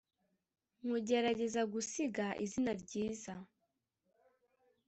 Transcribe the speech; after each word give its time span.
nkugerageza 0.83 1.61
gusiga 1.73 2.25
izina 2.43 2.71
ryiza 2.81 3.33